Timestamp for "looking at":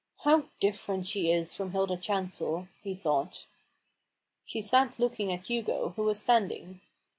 4.97-5.45